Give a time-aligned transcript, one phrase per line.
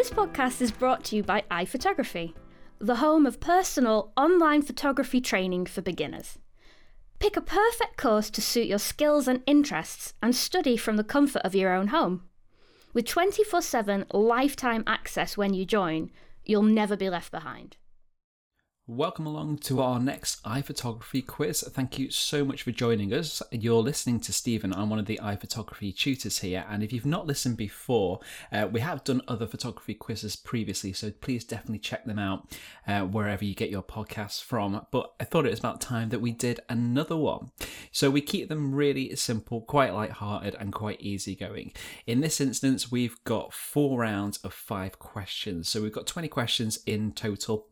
[0.00, 2.32] This podcast is brought to you by iPhotography,
[2.78, 6.38] the home of personal online photography training for beginners.
[7.18, 11.42] Pick a perfect course to suit your skills and interests and study from the comfort
[11.42, 12.22] of your own home.
[12.94, 16.10] With 24 7 lifetime access when you join,
[16.46, 17.76] you'll never be left behind.
[18.90, 21.62] Welcome along to our next iPhotography quiz.
[21.62, 23.40] Thank you so much for joining us.
[23.52, 24.74] You're listening to Stephen.
[24.74, 26.66] I'm one of the iPhotography tutors here.
[26.68, 28.18] And if you've not listened before,
[28.50, 32.52] uh, we have done other photography quizzes previously, so please definitely check them out
[32.84, 34.84] uh, wherever you get your podcasts from.
[34.90, 37.52] But I thought it was about time that we did another one.
[37.92, 41.72] So we keep them really simple, quite light-hearted, and quite easygoing.
[42.08, 45.68] In this instance, we've got four rounds of five questions.
[45.68, 47.68] So we've got 20 questions in total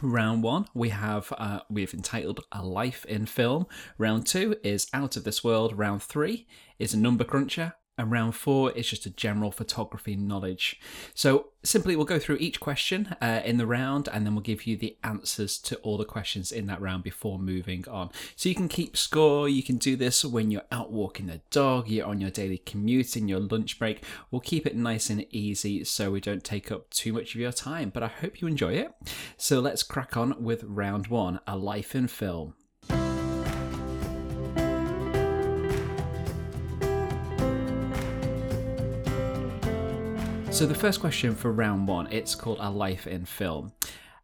[0.00, 3.66] Round one, we have uh, we've entitled "A Life in Film."
[3.98, 6.46] Round two is "Out of This World." Round three
[6.78, 10.80] is a number cruncher, and round four is just a general photography knowledge.
[11.14, 14.66] So simply, we'll go through each question uh, in the round, and then we'll give
[14.66, 18.10] you the answers to all the questions in that round before moving on.
[18.36, 19.48] So you can keep score.
[19.48, 23.16] You can do this when you're out walking the dog, you're on your daily commute,
[23.16, 24.04] in your lunch break.
[24.30, 27.52] We'll keep it nice and easy so we don't take up too much of your
[27.52, 27.90] time.
[27.90, 28.94] But I hope you enjoy it.
[29.36, 32.54] So let's crack on with round one: a life in film.
[40.58, 43.70] So the first question for round one, it's called A Life in Film.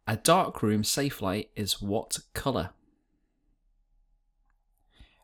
[0.05, 2.71] A darkroom safe light is what colour?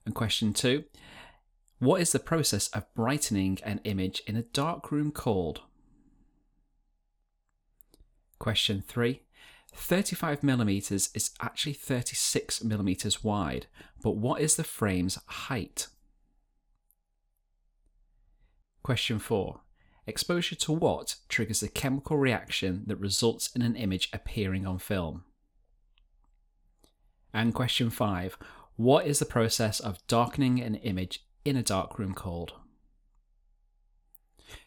[0.05, 0.85] And question two,
[1.79, 5.59] what is the process of brightening an image in a darkroom called?
[8.39, 9.23] Question three,
[9.75, 13.67] 35 millimeters is actually 36 millimeters wide,
[14.01, 15.87] but what is the frame's height?
[18.81, 19.59] Question 4.
[20.07, 25.23] Exposure to what triggers a chemical reaction that results in an image appearing on film?
[27.33, 28.37] And question five
[28.75, 32.53] What is the process of darkening an image in a darkroom called?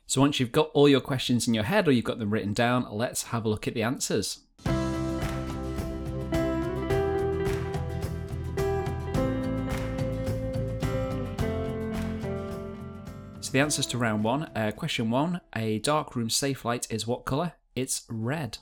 [0.06, 2.53] So once you've got all your questions in your head or you've got them written
[2.53, 4.44] down, let's have a look at the answers.
[13.54, 14.50] The answers to round one.
[14.56, 17.53] Uh, question one A dark room safe light is what colour?
[17.76, 18.59] It's red.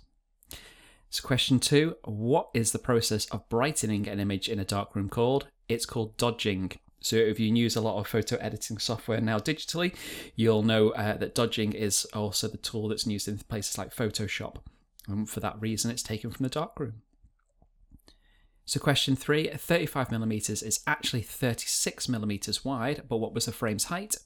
[1.09, 5.09] So, question two What is the process of brightening an image in a dark room
[5.09, 5.47] called?
[5.67, 6.73] It's called dodging.
[7.01, 9.97] So, if you use a lot of photo editing software now digitally,
[10.37, 14.57] you'll know uh, that dodging is also the tool that's used in places like Photoshop.
[15.09, 17.01] And for that reason, it's taken from the darkroom.
[18.65, 23.85] So, question three 35 millimeters is actually 36 millimeters wide, but what was the frame's
[23.85, 24.17] height?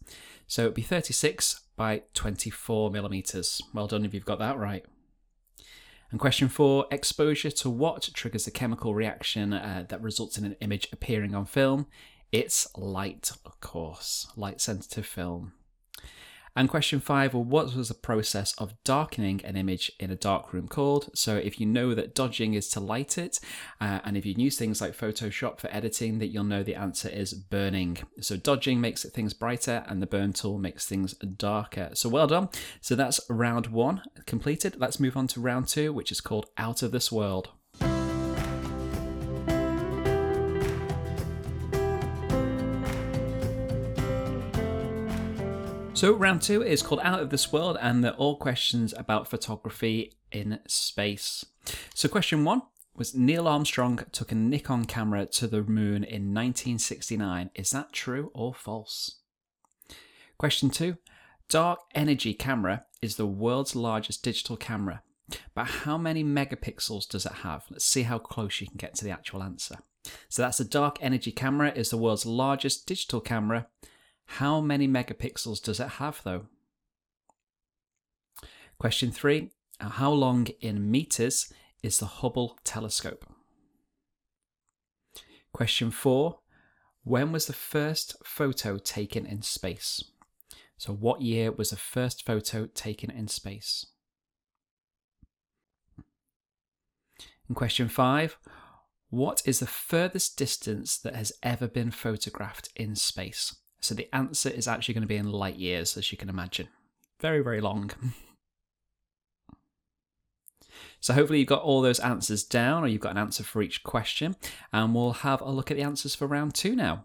[0.47, 3.63] So, it'd be 36 by 24 millimeters.
[3.73, 4.85] Well done if you've got that right.
[6.11, 10.57] And question four exposure to what triggers the chemical reaction uh, that results in an
[10.61, 11.87] image appearing on film?
[12.31, 15.53] It's light, of course, light sensitive film.
[16.57, 20.55] And question five, well, what was the process of darkening an image in a dark
[20.55, 21.11] room called?
[21.15, 23.39] So if you know that dodging is to light it,
[23.79, 27.11] uh, and if you use things like Photoshop for editing, that you'll know the answer
[27.11, 27.99] is burning.
[28.23, 31.91] So dodging makes things brighter, and the burn tool makes things darker.
[31.93, 32.49] So well done.
[32.81, 34.77] So that's round one completed.
[34.79, 37.51] Let's move on to round two, which is called Out of This World.
[45.97, 50.13] So, round two is called Out of This World, and they're all questions about photography
[50.31, 51.47] in space.
[51.95, 52.61] So, question one
[52.95, 57.49] was Neil Armstrong took a Nikon camera to the moon in 1969.
[57.55, 59.21] Is that true or false?
[60.37, 60.99] Question two
[61.49, 65.03] Dark Energy camera is the world's largest digital camera,
[65.55, 67.65] but how many megapixels does it have?
[67.71, 69.79] Let's see how close you can get to the actual answer.
[70.29, 73.69] So, that's the Dark Energy camera is the world's largest digital camera
[74.27, 76.47] how many megapixels does it have though?
[78.79, 79.51] Question three
[79.81, 81.53] uh, How long in meters
[81.83, 83.25] is the Hubble telescope?
[85.53, 86.41] Question four
[87.05, 90.05] When was the first photo taken in space?
[90.77, 93.87] So, what year was the first photo taken in space?
[97.49, 98.37] And question five
[99.09, 103.57] What is the furthest distance that has ever been photographed in space?
[103.87, 106.67] So the answer is actually going to be in light years, as you can imagine.
[107.21, 107.93] Very, very long.
[111.01, 113.85] so hopefully you've got all those answers down, or you've got an answer for each
[113.85, 114.35] question,
[114.73, 117.05] and we'll have a look at the answers for round two now.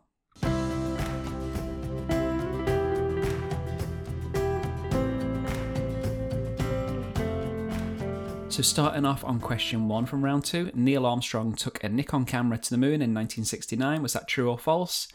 [8.50, 12.58] So, starting off on question one from round two, Neil Armstrong took a Nikon camera
[12.58, 14.02] to the moon in 1969.
[14.02, 15.08] Was that true or false?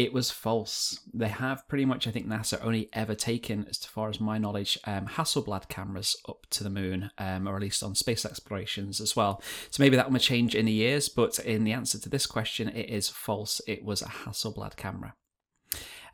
[0.00, 0.98] It was false.
[1.12, 4.78] They have pretty much, I think, NASA only ever taken, as far as my knowledge,
[4.86, 9.14] um, Hasselblad cameras up to the moon, um, or at least on space explorations as
[9.14, 9.42] well.
[9.70, 12.70] So maybe that will change in the years, but in the answer to this question,
[12.70, 13.60] it is false.
[13.66, 15.12] It was a Hasselblad camera.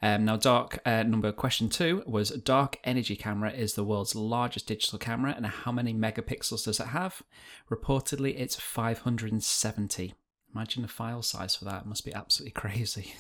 [0.03, 4.67] Um, now, dark uh, number question two was dark energy camera is the world's largest
[4.67, 7.23] digital camera, and how many megapixels does it have?
[7.71, 10.15] Reportedly, it's 570.
[10.53, 13.15] Imagine the file size for that; it must be absolutely crazy.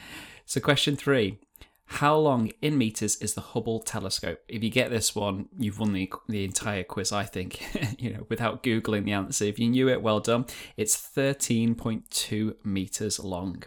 [0.49, 1.39] So, question three
[1.87, 4.39] How long in meters is the Hubble telescope?
[4.47, 7.61] If you get this one, you've won the, the entire quiz, I think,
[7.99, 9.43] you know, without Googling the answer.
[9.43, 10.45] If you knew it, well done.
[10.77, 13.63] It's 13.2 meters long.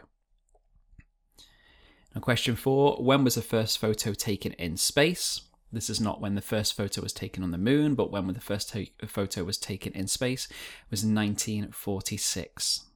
[2.14, 5.42] Now, question four When was the first photo taken in space?
[5.72, 8.40] This is not when the first photo was taken on the moon, but when the
[8.40, 8.74] first
[9.06, 12.89] photo was taken in space it was 1946.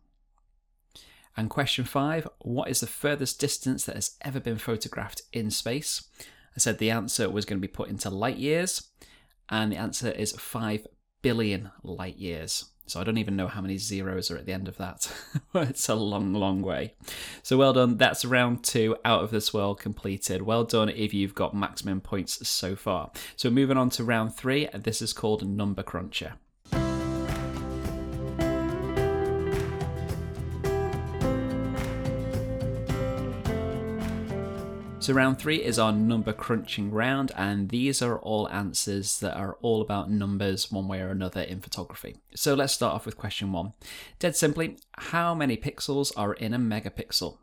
[1.37, 6.09] And question five What is the furthest distance that has ever been photographed in space?
[6.57, 8.91] I said the answer was going to be put into light years,
[9.49, 10.87] and the answer is 5
[11.23, 12.67] billion light years.
[12.87, 15.11] So I don't even know how many zeros are at the end of that.
[15.55, 16.95] it's a long, long way.
[17.43, 17.97] So well done.
[17.97, 20.43] That's round two out of this world completed.
[20.43, 23.11] Well done if you've got maximum points so far.
[23.37, 26.35] So moving on to round three, this is called Number Cruncher.
[35.05, 39.59] So round three is our number crunching round, and these are all answers that are
[39.61, 42.17] all about numbers one way or another in photography.
[42.35, 43.75] So let's start off with question one.
[44.19, 47.37] Dead simply, how many pixels are in a megapixel?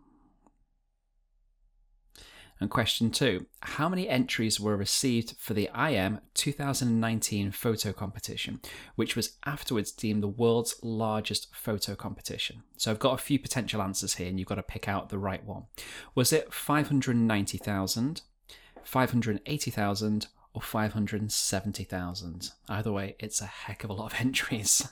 [2.62, 8.62] And question two How many entries were received for the IM 2019 photo competition,
[8.96, 12.62] which was afterwards deemed the world's largest photo competition?
[12.78, 15.18] So I've got a few potential answers here, and you've got to pick out the
[15.18, 15.63] right one.
[16.13, 18.22] Was it 590,000,
[18.84, 22.52] 580,000, or 570,000?
[22.69, 24.88] Either way, it's a heck of a lot of entries.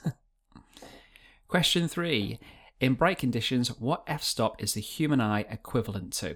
[1.46, 2.40] question three
[2.80, 6.34] In bright conditions, what f stop is the human eye equivalent to?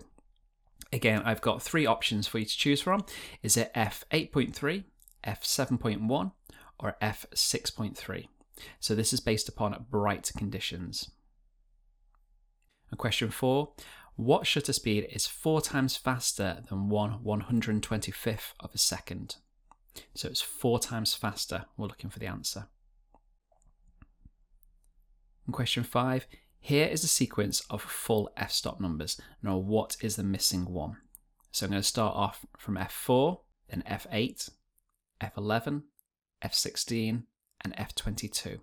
[0.95, 3.05] Again, I've got three options for you to choose from.
[3.43, 4.85] Is it f8.3,
[5.27, 6.33] f7.1,
[6.79, 8.29] or f6.3?
[8.79, 11.11] So this is based upon bright conditions.
[12.93, 13.73] And question four,
[14.15, 19.35] what shutter speed is four times faster than 1 125th of a second?
[20.15, 21.65] So it's four times faster.
[21.77, 22.69] We're looking for the answer.
[25.45, 26.29] And question five,
[26.65, 29.21] here is a sequence of full f-stop numbers.
[29.43, 30.97] Now, what is the missing one?
[31.53, 34.49] So I'm going to start off from f4, then f8,
[35.21, 35.83] f11,
[36.43, 37.25] f16,
[37.63, 38.61] and f22.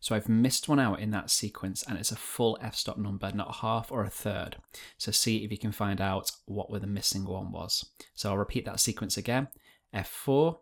[0.00, 3.56] So I've missed one out in that sequence and it's a full f-stop number, not
[3.56, 4.58] half or a third.
[4.98, 7.86] So see if you can find out what where the missing one was.
[8.14, 9.48] So I'll repeat that sequence again.
[9.94, 10.58] f4,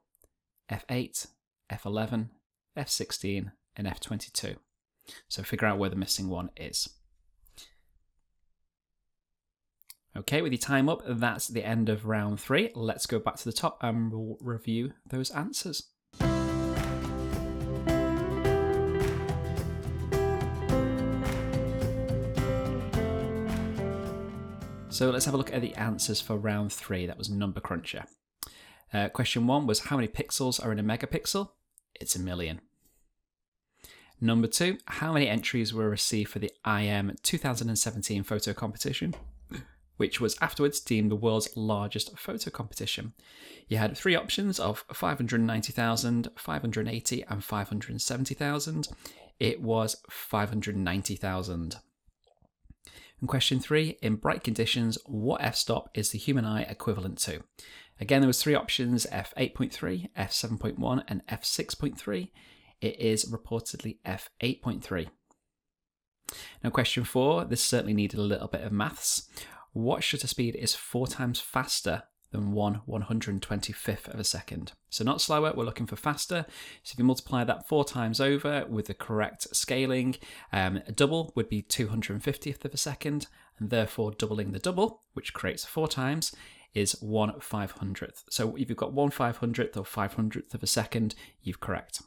[0.70, 1.26] f8,
[1.72, 2.28] f11,
[2.78, 4.58] f16, and f22.
[5.28, 6.88] So figure out where the missing one is.
[10.15, 12.70] Okay, with your time up, that's the end of round three.
[12.74, 15.88] Let's go back to the top and we'll review those answers.
[24.91, 27.06] So let's have a look at the answers for round three.
[27.06, 28.05] That was Number Cruncher.
[28.93, 31.48] Uh, question one was How many pixels are in a megapixel?
[31.94, 32.60] It's a million.
[34.24, 39.17] Number two, how many entries were received for the IM 2017 photo competition,
[39.96, 43.14] which was afterwards deemed the world's largest photo competition?
[43.67, 48.88] You had three options of 590,000, 580, and 570,000.
[49.41, 51.76] It was 590,000.
[53.20, 57.43] And question three, in bright conditions, what f-stop is the human eye equivalent to?
[58.00, 62.29] Again, there was three options, f8.3, f7.1, and f6.3
[62.82, 65.08] it is reportedly f8.3.
[66.62, 69.29] Now, question four, this certainly needed a little bit of maths.
[69.72, 74.72] What shutter speed is four times faster than 1 125th of a second?
[74.91, 76.46] So, not slower, we're looking for faster.
[76.82, 80.17] So, if you multiply that four times over with the correct scaling,
[80.53, 85.34] um, a double would be 250th of a second, and therefore doubling the double, which
[85.34, 86.34] creates four times,
[86.74, 88.24] is 1 500th.
[88.31, 92.03] So, if you've got 1 500th or 500th of a second, you've correct.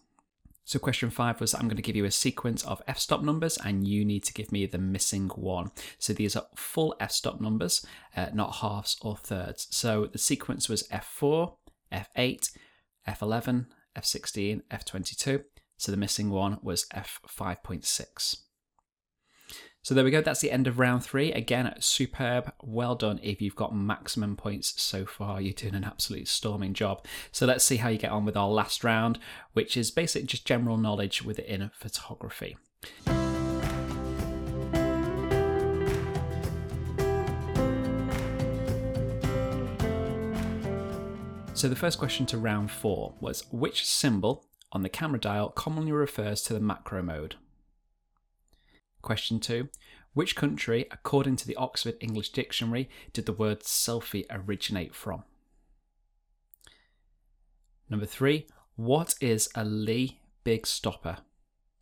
[0.65, 3.87] So question five was I'm going to give you a sequence of f-stop numbers and
[3.87, 5.71] you need to give me the missing one.
[5.99, 7.85] So these are full f-stop numbers,
[8.17, 9.67] uh, not halves or thirds.
[9.69, 11.53] So the sequence was f4,
[11.91, 12.49] f8,
[13.07, 15.43] f11, F16, F22.
[15.77, 18.37] So the missing one was F5.6.
[19.85, 20.19] So there we go.
[20.19, 21.31] That's the end of round three.
[21.31, 22.51] Again, superb.
[22.63, 25.39] Well done if you've got maximum points so far.
[25.39, 27.05] You're doing an absolute storming job.
[27.31, 29.19] So let's see how you get on with our last round,
[29.53, 32.57] which is basically just general knowledge within photography.
[41.53, 45.91] So the first question to round four was which symbol on the camera dial commonly
[45.91, 47.35] refers to the macro mode?
[49.05, 49.69] Question two
[50.15, 55.23] Which country, according to the Oxford English Dictionary, did the word selfie originate from?
[57.87, 61.17] Number three What is a Lee big stopper?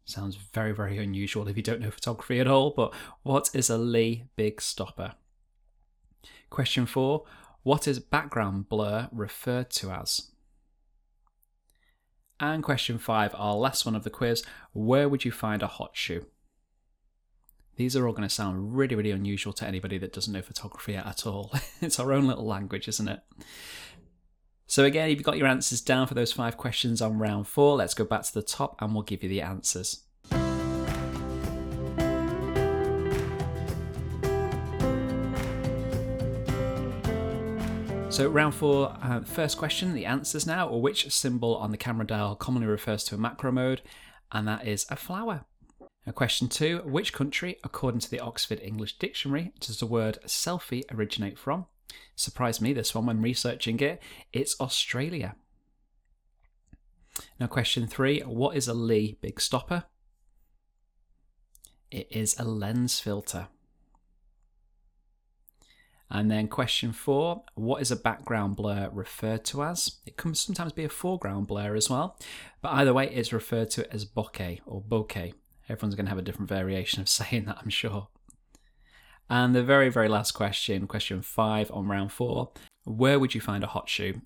[0.04, 3.78] Sounds very, very unusual if you don't know photography at all, but what is a
[3.78, 5.14] Lee big stopper?
[6.50, 7.24] Question four
[7.64, 10.32] what is background blur referred to as?
[12.42, 15.92] And question five, our last one of the quiz where would you find a hot
[15.94, 16.26] shoe?
[17.76, 20.96] These are all going to sound really, really unusual to anybody that doesn't know photography
[20.96, 21.52] at all.
[21.82, 23.22] it's our own little language, isn't it?
[24.68, 27.76] So, again, if you've got your answers down for those five questions on round four,
[27.76, 30.04] let's go back to the top and we'll give you the answers.
[38.10, 42.06] So, round four, uh, first question, the answers now, or which symbol on the camera
[42.06, 43.82] dial commonly refers to a macro mode,
[44.32, 45.46] and that is a flower.
[46.06, 50.84] Now, question two, which country, according to the Oxford English Dictionary, does the word selfie
[50.92, 51.66] originate from?
[52.16, 54.02] Surprised me this one when researching it.
[54.34, 55.36] It's Australia.
[57.40, 59.86] Now, question three, what is a Lee big stopper?
[61.90, 63.48] It is a lens filter.
[66.10, 70.00] And then question four, what is a background blur referred to as?
[70.06, 72.20] It can sometimes be a foreground blur as well,
[72.62, 75.34] but either way, it's referred to as bokeh or bokeh.
[75.74, 78.08] Everyone's going to have a different variation of saying that, I'm sure.
[79.30, 82.52] And the very, very last question, question five on round four,
[82.84, 84.22] where would you find a hot shoe?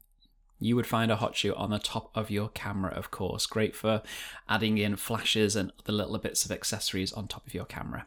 [0.59, 3.45] You would find a hot shoe on the top of your camera, of course.
[3.45, 4.01] Great for
[4.49, 8.05] adding in flashes and the little bits of accessories on top of your camera.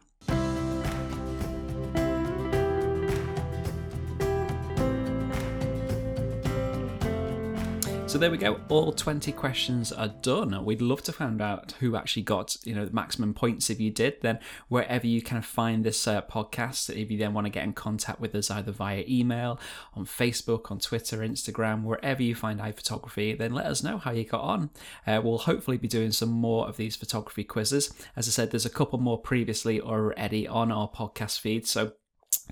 [8.10, 8.60] So there we go.
[8.68, 10.64] All 20 questions are done.
[10.64, 13.92] We'd love to find out who actually got, you know, the maximum points if you
[13.92, 14.16] did.
[14.20, 17.72] Then wherever you can find this uh, podcast, if you then want to get in
[17.72, 19.60] contact with us either via email,
[19.94, 24.24] on Facebook, on Twitter, Instagram, wherever you find iPhotography, then let us know how you
[24.24, 24.70] got on.
[25.06, 27.94] Uh, we'll hopefully be doing some more of these photography quizzes.
[28.16, 31.64] As I said, there's a couple more previously already on our podcast feed.
[31.64, 31.92] So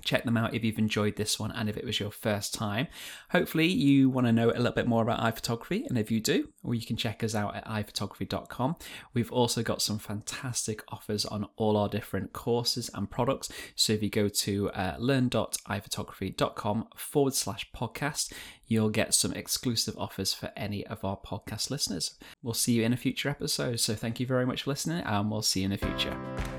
[0.03, 2.87] check them out if you've enjoyed this one and if it was your first time.
[3.31, 6.49] Hopefully, you want to know a little bit more about iPhotography, and if you do,
[6.63, 8.75] or you can check us out at iPhotography.com.
[9.13, 13.49] We've also got some fantastic offers on all our different courses and products.
[13.75, 18.33] So if you go to uh, learn.iphotography.com forward slash podcast,
[18.67, 22.15] you'll get some exclusive offers for any of our podcast listeners.
[22.41, 23.79] We'll see you in a future episode.
[23.79, 26.58] So thank you very much for listening, and we'll see you in the future.